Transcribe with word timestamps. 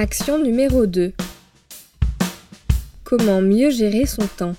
Action 0.00 0.38
numéro 0.38 0.86
2. 0.86 1.12
Comment 3.02 3.42
mieux 3.42 3.70
gérer 3.70 4.06
son 4.06 4.28
temps? 4.28 4.54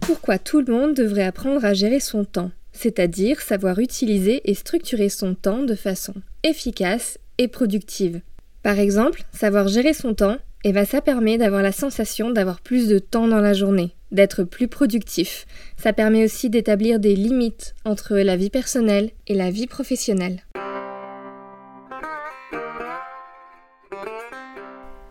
Pourquoi 0.00 0.38
tout 0.38 0.60
le 0.60 0.70
monde 0.70 0.92
devrait 0.92 1.24
apprendre 1.24 1.64
à 1.64 1.72
gérer 1.72 2.00
son 2.00 2.26
temps, 2.26 2.50
c'est-à-dire 2.72 3.40
savoir 3.40 3.78
utiliser 3.78 4.42
et 4.44 4.52
structurer 4.52 5.08
son 5.08 5.34
temps 5.34 5.62
de 5.62 5.74
façon 5.74 6.12
efficace 6.42 7.16
et 7.38 7.48
productive. 7.48 8.20
Par 8.62 8.78
exemple, 8.78 9.22
savoir 9.32 9.66
gérer 9.68 9.94
son 9.94 10.12
temps, 10.12 10.36
et 10.64 10.72
va 10.72 10.84
ça 10.84 11.00
permet 11.00 11.38
d'avoir 11.38 11.62
la 11.62 11.72
sensation 11.72 12.30
d'avoir 12.30 12.60
plus 12.60 12.88
de 12.88 12.98
temps 12.98 13.26
dans 13.26 13.40
la 13.40 13.54
journée, 13.54 13.94
d'être 14.12 14.44
plus 14.44 14.68
productif. 14.68 15.46
Ça 15.82 15.94
permet 15.94 16.26
aussi 16.26 16.50
d'établir 16.50 17.00
des 17.00 17.16
limites 17.16 17.74
entre 17.86 18.18
la 18.18 18.36
vie 18.36 18.50
personnelle 18.50 19.12
et 19.26 19.34
la 19.34 19.50
vie 19.50 19.66
professionnelle. 19.66 20.42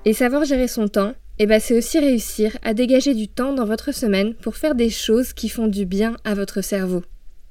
Et 0.06 0.14
savoir 0.14 0.46
gérer 0.46 0.68
son 0.68 0.88
temps, 0.88 1.14
eh 1.40 1.46
ben 1.46 1.60
c'est 1.60 1.78
aussi 1.78 2.00
réussir 2.00 2.58
à 2.64 2.74
dégager 2.74 3.14
du 3.14 3.28
temps 3.28 3.54
dans 3.54 3.66
votre 3.66 3.94
semaine 3.94 4.34
pour 4.34 4.56
faire 4.56 4.76
des 4.76 4.90
choses 4.90 5.34
qui 5.34 5.50
font 5.50 5.68
du 5.68 5.86
bien 5.86 6.16
à 6.24 6.36
votre 6.36 6.62
cerveau. 6.62 7.04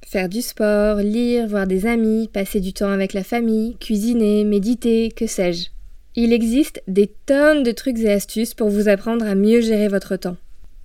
Faire 0.07 0.31
du 0.31 0.41
sport, 0.41 0.97
lire, 0.97 1.47
voir 1.47 1.67
des 1.67 1.87
amis, 1.87 2.29
passer 2.33 2.61
du 2.61 2.73
temps 2.73 2.91
avec 2.91 3.13
la 3.13 3.25
famille, 3.25 3.77
cuisiner, 3.77 4.45
méditer, 4.45 5.11
que 5.15 5.27
sais-je. 5.27 5.69
Il 6.17 6.33
existe 6.33 6.83
des 6.89 7.11
tonnes 7.27 7.63
de 7.63 7.71
trucs 7.71 7.99
et 7.99 8.11
astuces 8.11 8.55
pour 8.55 8.71
vous 8.71 8.89
apprendre 8.89 9.27
à 9.27 9.35
mieux 9.35 9.61
gérer 9.61 9.89
votre 9.89 10.17
temps. 10.17 10.37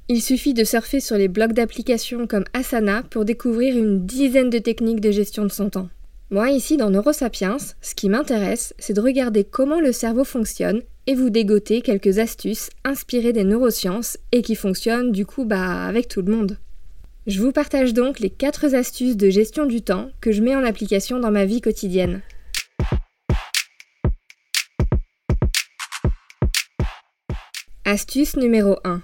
Il 0.10 0.22
suffit 0.22 0.54
de 0.54 0.66
surfer 0.66 1.00
sur 1.00 1.18
les 1.18 1.30
blogs 1.30 1.54
d'applications 1.54 2.28
comme 2.28 2.44
Asana 2.54 3.04
pour 3.10 3.24
découvrir 3.24 3.78
une 3.78 4.06
dizaine 4.06 4.50
de 4.50 4.60
techniques 4.60 5.00
de 5.00 5.12
gestion 5.12 5.44
de 5.44 5.52
son 5.52 5.70
temps. 5.70 5.88
Moi, 6.30 6.50
ici 6.52 6.76
dans 6.76 6.90
Neurosapiens, 6.90 7.58
ce 7.82 7.96
qui 7.96 8.10
m'intéresse, 8.10 8.74
c'est 8.80 8.94
de 8.94 9.02
regarder 9.02 9.46
comment 9.46 9.80
le 9.80 9.94
cerveau 9.94 10.26
fonctionne 10.26 10.82
et 11.08 11.16
vous 11.16 11.30
dégoter 11.30 11.82
quelques 11.82 12.20
astuces 12.20 12.70
inspirées 12.84 13.34
des 13.34 13.44
neurosciences 13.44 14.18
et 14.32 14.42
qui 14.42 14.56
fonctionnent 14.56 15.12
du 15.12 15.26
coup 15.26 15.46
bah 15.46 15.86
avec 15.86 16.08
tout 16.08 16.22
le 16.22 16.32
monde. 16.32 16.58
Je 17.28 17.42
vous 17.42 17.52
partage 17.52 17.94
donc 17.94 18.20
les 18.20 18.30
4 18.30 18.76
astuces 18.76 19.18
de 19.18 19.30
gestion 19.30 19.66
du 19.66 19.82
temps 19.82 20.10
que 20.22 20.32
je 20.32 20.42
mets 20.42 20.56
en 20.56 20.64
application 20.64 21.20
dans 21.20 21.32
ma 21.32 21.46
vie 21.46 21.62
quotidienne. 21.62 22.22
Astuce 27.86 28.38
numéro 28.38 28.78
1. 28.84 29.02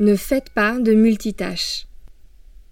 Ne 0.00 0.14
faites 0.14 0.50
pas 0.50 0.78
de 0.78 0.92
multitâches. 0.92 1.86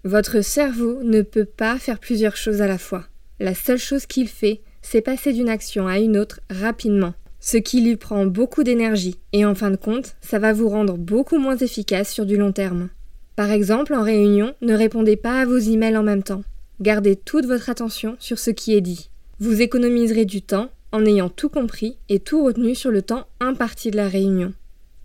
Votre 0.03 0.41
cerveau 0.41 1.01
ne 1.03 1.21
peut 1.21 1.45
pas 1.45 1.79
faire 1.79 1.99
plusieurs 1.99 2.37
choses 2.37 2.61
à 2.61 2.67
la 2.67 2.77
fois. 2.77 3.05
La 3.39 3.55
seule 3.55 3.79
chose 3.79 4.05
qu'il 4.05 4.29
fait, 4.29 4.61
c'est 4.81 5.01
passer 5.01 5.33
d'une 5.33 5.49
action 5.49 5.87
à 5.87 5.99
une 5.99 6.17
autre 6.17 6.39
rapidement 6.49 7.15
ce 7.45 7.57
qui 7.57 7.79
lui 7.79 7.95
prend 7.95 8.25
beaucoup 8.25 8.63
d'énergie 8.63 9.19
et 9.31 9.45
en 9.45 9.53
fin 9.53 9.69
de 9.69 9.75
compte, 9.75 10.15
ça 10.19 10.39
va 10.39 10.51
vous 10.51 10.67
rendre 10.67 10.97
beaucoup 10.97 11.37
moins 11.37 11.55
efficace 11.55 12.11
sur 12.11 12.25
du 12.25 12.37
long 12.37 12.51
terme. 12.51 12.89
Par 13.35 13.51
exemple, 13.51 13.93
en 13.93 14.01
réunion, 14.01 14.55
ne 14.63 14.73
répondez 14.73 15.15
pas 15.15 15.41
à 15.41 15.45
vos 15.45 15.59
emails 15.59 15.95
en 15.95 16.01
même 16.01 16.23
temps. 16.23 16.43
Gardez 16.81 17.15
toute 17.15 17.45
votre 17.45 17.69
attention 17.69 18.15
sur 18.17 18.39
ce 18.39 18.49
qui 18.49 18.73
est 18.73 18.81
dit. 18.81 19.11
Vous 19.39 19.61
économiserez 19.61 20.25
du 20.25 20.41
temps 20.41 20.71
en 20.91 21.05
ayant 21.05 21.29
tout 21.29 21.49
compris 21.49 21.99
et 22.09 22.19
tout 22.19 22.43
retenu 22.43 22.73
sur 22.73 22.89
le 22.89 23.03
temps 23.03 23.27
imparti 23.39 23.91
de 23.91 23.97
la 23.97 24.07
réunion. 24.07 24.51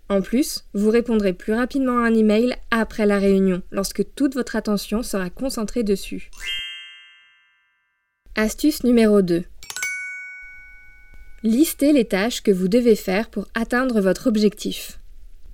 En 0.09 0.21
plus, 0.21 0.65
vous 0.73 0.89
répondrez 0.89 1.33
plus 1.33 1.53
rapidement 1.53 1.99
à 1.99 2.07
un 2.07 2.15
email 2.15 2.55
après 2.71 3.05
la 3.05 3.19
réunion, 3.19 3.61
lorsque 3.69 4.03
toute 4.15 4.33
votre 4.33 4.55
attention 4.55 5.03
sera 5.03 5.29
concentrée 5.29 5.83
dessus. 5.83 6.31
Astuce 8.35 8.83
numéro 8.83 9.21
2. 9.21 9.43
Listez 11.43 11.91
les 11.91 12.05
tâches 12.05 12.43
que 12.43 12.51
vous 12.51 12.67
devez 12.67 12.95
faire 12.95 13.27
pour 13.27 13.47
atteindre 13.55 13.99
votre 13.99 14.27
objectif. 14.27 14.99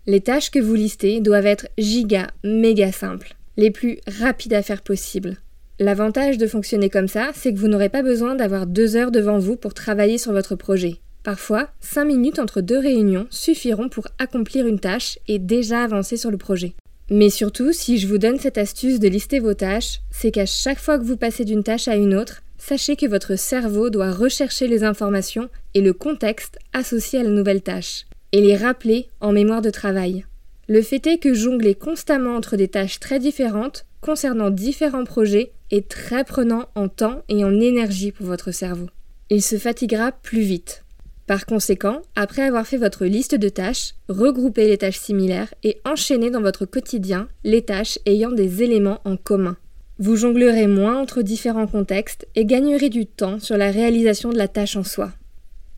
Les 0.06 0.20
tâches 0.20 0.52
que 0.52 0.60
vous 0.60 0.74
listez 0.74 1.22
doivent 1.22 1.46
être 1.46 1.70
giga, 1.78 2.28
méga 2.44 2.92
simples, 2.92 3.38
les 3.56 3.72
plus 3.72 4.00
rapides 4.06 4.54
à 4.54 4.62
faire 4.62 4.82
possible. 4.82 5.38
L'avantage 5.80 6.38
de 6.38 6.46
fonctionner 6.46 6.90
comme 6.90 7.08
ça, 7.08 7.30
c'est 7.34 7.54
que 7.54 7.60
vous 7.60 7.70
n'aurez 7.70 7.88
pas 7.88 8.04
besoin 8.04 8.36
d'avoir 8.36 8.68
deux 8.68 8.98
heures 8.98 9.12
devant 9.12 9.40
vous 9.40 9.56
pour 9.56 9.74
travailler 9.74 10.18
sur 10.18 10.34
votre 10.34 10.56
projet. 10.56 10.98
Parfois, 11.24 11.70
cinq 11.80 12.04
minutes 12.04 12.40
entre 12.40 12.60
deux 12.60 12.80
réunions 12.80 13.28
suffiront 13.30 13.88
pour 13.88 14.10
accomplir 14.20 14.68
une 14.68 14.82
tâche 14.82 15.20
et 15.30 15.40
déjà 15.40 15.84
avancer 15.84 16.18
sur 16.18 16.32
le 16.32 16.38
projet. 16.38 16.74
Mais 17.10 17.30
surtout, 17.30 17.72
si 17.72 17.98
je 17.98 18.08
vous 18.08 18.18
donne 18.18 18.40
cette 18.40 18.58
astuce 18.58 19.00
de 19.00 19.08
lister 19.08 19.40
vos 19.40 19.54
tâches, 19.54 20.02
c'est 20.12 20.32
qu'à 20.32 20.46
chaque 20.46 20.80
fois 20.80 21.00
que 21.00 21.06
vous 21.06 21.16
passez 21.16 21.46
d'une 21.46 21.64
tâche 21.64 21.88
à 21.88 21.96
une 21.96 22.14
autre, 22.14 22.42
sachez 22.58 22.96
que 22.96 23.06
votre 23.06 23.38
cerveau 23.38 23.90
doit 23.90 24.12
rechercher 24.12 24.68
les 24.68 24.84
informations 24.84 25.50
et 25.74 25.82
le 25.82 25.94
contexte 25.94 26.58
associé 26.74 27.20
à 27.20 27.24
la 27.24 27.30
nouvelle 27.30 27.62
tâche, 27.62 28.06
et 28.32 28.42
les 28.42 28.56
rappeler 28.56 29.08
en 29.22 29.32
mémoire 29.32 29.62
de 29.62 29.70
travail. 29.70 30.26
Le 30.68 30.82
fait 30.82 31.08
est 31.08 31.18
que 31.18 31.34
jongler 31.34 31.76
constamment 31.76 32.36
entre 32.36 32.58
des 32.58 32.68
tâches 32.68 33.00
très 33.00 33.20
différentes, 33.20 33.86
concernant 34.02 34.50
différents 34.50 35.06
projets, 35.06 35.54
est 35.72 35.88
très 35.88 36.24
prenant 36.24 36.68
en 36.76 36.90
temps 36.90 37.24
et 37.30 37.44
en 37.44 37.60
énergie 37.60 38.12
pour 38.12 38.26
votre 38.26 38.52
cerveau. 38.52 38.88
Il 39.30 39.42
se 39.42 39.58
fatiguera 39.58 40.12
plus 40.12 40.42
vite. 40.42 40.84
Par 41.26 41.46
conséquent, 41.46 42.02
après 42.16 42.44
avoir 42.44 42.66
fait 42.66 42.78
votre 42.78 43.06
liste 43.06 43.36
de 43.36 43.50
tâches, 43.50 43.96
regroupez 44.08 44.68
les 44.68 44.78
tâches 44.78 45.00
similaires 45.00 45.54
et 45.64 45.82
enchaînez 45.84 46.30
dans 46.30 46.42
votre 46.42 46.66
quotidien 46.66 47.28
les 47.44 47.64
tâches 47.64 48.00
ayant 48.06 48.32
des 48.32 48.64
éléments 48.64 49.02
en 49.04 49.18
commun. 49.18 49.58
Vous 50.00 50.16
jonglerez 50.16 50.68
moins 50.68 51.02
entre 51.02 51.24
différents 51.24 51.66
contextes 51.66 52.28
et 52.36 52.46
gagnerez 52.46 52.90
du 52.90 53.08
temps 53.08 53.40
sur 53.40 53.58
la 53.58 53.72
réalisation 53.72 54.30
de 54.30 54.38
la 54.38 54.48
tâche 54.48 54.76
en 54.76 54.84
soi. 54.84 55.12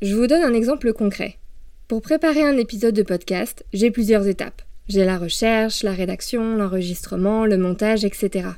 Je 0.01 0.13
vous 0.13 0.27
donne 0.27 0.41
un 0.41 0.53
exemple 0.53 0.91
concret. 0.91 1.37
Pour 1.87 2.01
préparer 2.01 2.43
un 2.43 2.57
épisode 2.57 2.93
de 2.93 3.03
podcast, 3.03 3.63
j'ai 3.71 3.91
plusieurs 3.91 4.27
étapes. 4.27 4.61
J'ai 4.89 5.05
la 5.05 5.17
recherche, 5.17 5.83
la 5.83 5.93
rédaction, 5.93 6.57
l'enregistrement, 6.57 7.45
le 7.45 7.57
montage, 7.57 8.03
etc. 8.03 8.49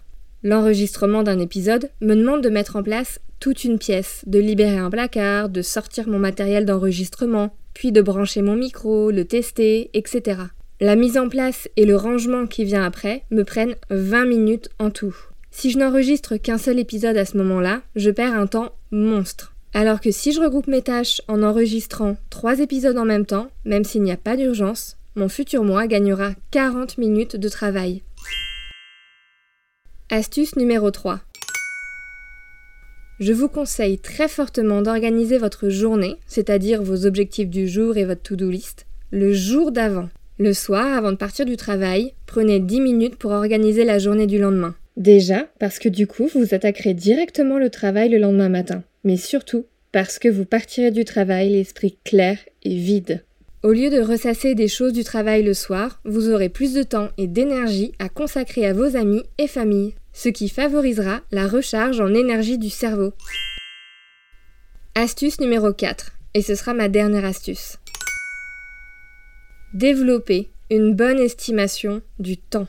L'enregistrement 0.41 1.21
d'un 1.21 1.37
épisode 1.37 1.91
me 2.01 2.15
demande 2.15 2.41
de 2.41 2.49
mettre 2.49 2.75
en 2.75 2.81
place 2.81 3.19
toute 3.39 3.63
une 3.63 3.77
pièce, 3.77 4.23
de 4.25 4.39
libérer 4.39 4.77
un 4.77 4.89
placard, 4.89 5.49
de 5.49 5.61
sortir 5.61 6.07
mon 6.07 6.17
matériel 6.17 6.65
d'enregistrement, 6.65 7.53
puis 7.75 7.91
de 7.91 8.01
brancher 8.01 8.41
mon 8.41 8.55
micro, 8.55 9.11
le 9.11 9.25
tester, 9.25 9.91
etc. 9.93 10.41
La 10.79 10.95
mise 10.95 11.19
en 11.19 11.29
place 11.29 11.69
et 11.77 11.85
le 11.85 11.95
rangement 11.95 12.47
qui 12.47 12.65
vient 12.65 12.83
après 12.83 13.25
me 13.29 13.43
prennent 13.43 13.75
20 13.91 14.25
minutes 14.25 14.69
en 14.79 14.89
tout. 14.89 15.15
Si 15.51 15.69
je 15.69 15.77
n'enregistre 15.77 16.37
qu'un 16.37 16.57
seul 16.57 16.79
épisode 16.79 17.17
à 17.17 17.25
ce 17.25 17.37
moment-là, 17.37 17.81
je 17.95 18.09
perds 18.09 18.33
un 18.33 18.47
temps 18.47 18.71
monstre. 18.89 19.53
Alors 19.73 19.99
que 19.99 20.09
si 20.09 20.31
je 20.31 20.41
regroupe 20.41 20.67
mes 20.67 20.81
tâches 20.81 21.21
en 21.27 21.43
enregistrant 21.43 22.17
trois 22.29 22.59
épisodes 22.59 22.97
en 22.97 23.05
même 23.05 23.25
temps, 23.25 23.49
même 23.65 23.83
s'il 23.83 24.01
n'y 24.01 24.11
a 24.11 24.17
pas 24.17 24.37
d'urgence, 24.37 24.97
mon 25.15 25.29
futur 25.29 25.63
moi 25.63 25.87
gagnera 25.87 26.31
40 26.51 26.97
minutes 26.97 27.35
de 27.35 27.49
travail. 27.49 28.01
Astuce 30.09 30.55
numéro 30.55 30.89
3. 30.89 31.19
Je 33.19 33.33
vous 33.33 33.49
conseille 33.49 33.99
très 33.99 34.27
fortement 34.27 34.81
d'organiser 34.81 35.37
votre 35.37 35.69
journée, 35.69 36.15
c'est-à-dire 36.27 36.81
vos 36.81 37.05
objectifs 37.05 37.49
du 37.49 37.67
jour 37.67 37.97
et 37.97 38.05
votre 38.05 38.23
to-do 38.23 38.49
list, 38.49 38.87
le 39.11 39.31
jour 39.31 39.71
d'avant. 39.71 40.09
Le 40.39 40.53
soir, 40.53 40.97
avant 40.97 41.11
de 41.11 41.17
partir 41.17 41.45
du 41.45 41.55
travail, 41.55 42.13
prenez 42.25 42.59
10 42.59 42.81
minutes 42.81 43.15
pour 43.17 43.31
organiser 43.31 43.83
la 43.83 43.99
journée 43.99 44.27
du 44.27 44.39
lendemain. 44.39 44.75
Déjà, 44.97 45.47
parce 45.59 45.79
que 45.79 45.89
du 45.89 46.07
coup, 46.07 46.27
vous 46.33 46.53
attaquerez 46.53 46.93
directement 46.93 47.57
le 47.57 47.69
travail 47.69 48.09
le 48.09 48.17
lendemain 48.17 48.49
matin. 48.49 48.83
Mais 49.03 49.17
surtout, 49.17 49.65
parce 49.91 50.19
que 50.19 50.27
vous 50.27 50.45
partirez 50.45 50.91
du 50.91 51.05
travail 51.05 51.49
l'esprit 51.49 51.97
clair 52.03 52.37
et 52.63 52.75
vide. 52.75 53.23
Au 53.63 53.71
lieu 53.71 53.89
de 53.89 54.01
ressasser 54.01 54.55
des 54.55 54.67
choses 54.67 54.93
du 54.93 55.03
travail 55.03 55.43
le 55.43 55.53
soir, 55.53 56.01
vous 56.03 56.29
aurez 56.29 56.49
plus 56.49 56.73
de 56.73 56.83
temps 56.83 57.09
et 57.17 57.27
d'énergie 57.27 57.93
à 57.99 58.09
consacrer 58.09 58.65
à 58.65 58.73
vos 58.73 58.95
amis 58.95 59.23
et 59.37 59.47
familles, 59.47 59.93
ce 60.13 60.29
qui 60.29 60.49
favorisera 60.49 61.21
la 61.31 61.47
recharge 61.47 61.99
en 61.99 62.13
énergie 62.13 62.57
du 62.57 62.69
cerveau. 62.69 63.13
Astuce 64.95 65.39
numéro 65.39 65.71
4, 65.71 66.11
et 66.33 66.41
ce 66.41 66.55
sera 66.55 66.73
ma 66.73 66.89
dernière 66.89 67.23
astuce. 67.23 67.77
Développer 69.73 70.49
une 70.69 70.95
bonne 70.95 71.19
estimation 71.19 72.01
du 72.19 72.37
temps. 72.37 72.67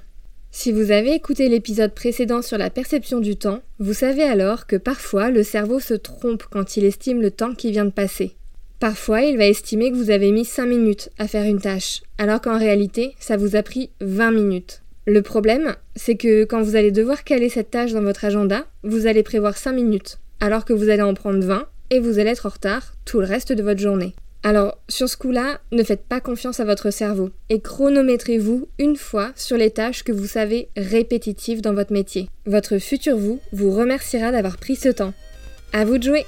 Si 0.55 0.71
vous 0.71 0.91
avez 0.91 1.15
écouté 1.15 1.49
l'épisode 1.49 1.95
précédent 1.95 2.43
sur 2.43 2.59
la 2.59 2.69
perception 2.69 3.21
du 3.21 3.37
temps, 3.37 3.63
vous 3.79 3.95
savez 3.95 4.23
alors 4.23 4.67
que 4.67 4.77
parfois 4.77 5.31
le 5.31 5.43
cerveau 5.43 5.81
se 5.81 5.95
trompe 5.95 6.43
quand 6.51 6.77
il 6.77 6.85
estime 6.85 7.23
le 7.23 7.31
temps 7.31 7.55
qui 7.55 7.71
vient 7.73 7.87
de 7.87 7.91
passer. 7.91 8.37
Parfois, 8.79 9.23
il 9.23 9.39
va 9.39 9.47
estimer 9.47 9.91
que 9.91 9.97
vous 9.97 10.11
avez 10.11 10.31
mis 10.31 10.45
5 10.45 10.67
minutes 10.67 11.09
à 11.19 11.27
faire 11.27 11.47
une 11.47 11.61
tâche, 11.61 12.03
alors 12.19 12.43
qu'en 12.43 12.59
réalité, 12.59 13.15
ça 13.19 13.39
vous 13.39 13.57
a 13.57 13.63
pris 13.63 13.91
20 14.03 14.31
minutes. 14.33 14.83
Le 15.07 15.23
problème, 15.23 15.75
c'est 15.97 16.17
que 16.17 16.45
quand 16.45 16.61
vous 16.61 16.77
allez 16.77 16.93
devoir 16.93 17.25
caler 17.25 17.49
cette 17.49 17.71
tâche 17.71 17.93
dans 17.93 18.03
votre 18.03 18.27
agenda, 18.27 18.67
vous 18.83 19.07
allez 19.07 19.23
prévoir 19.23 19.57
5 19.57 19.73
minutes, 19.73 20.19
alors 20.39 20.67
que 20.67 20.75
vous 20.75 20.91
allez 20.91 21.03
en 21.03 21.15
prendre 21.15 21.43
20 21.43 21.67
et 21.89 21.99
vous 21.99 22.19
allez 22.19 22.31
être 22.31 22.45
en 22.45 22.51
retard 22.51 22.93
tout 23.07 23.21
le 23.21 23.27
reste 23.27 23.55
de 23.55 23.63
votre 23.63 23.81
journée. 23.81 24.15
Alors, 24.45 24.79
sur 24.89 25.09
ce 25.09 25.17
coup-là, 25.17 25.61
ne 25.71 25.85
faites 25.85 26.05
pas 26.05 26.21
confiance 26.21 26.59
à 26.59 26.65
votre 26.65 26.91
cerveau 26.91 27.31
et 27.49 27.61
chronométrez-vous 27.61 28.69
une 28.79 28.97
fois 28.97 29.31
sur 29.37 29.57
les 29.57 29.71
tâches 29.71 30.03
que 30.03 30.11
vous 30.11 30.27
savez 30.27 30.69
répétitives 30.77 31.61
dans 31.61 31.75
votre 31.75 31.93
métier. 31.93 32.29
Votre 32.47 32.79
futur 32.79 33.17
vous 33.17 33.41
vous 33.53 33.71
remerciera 33.71 34.33
d'avoir 34.33 34.57
pris 34.57 34.75
ce 34.75 34.89
temps. 34.89 35.15
À 35.73 35.85
vous 35.85 35.99
de 35.99 36.03
jouer! 36.03 36.27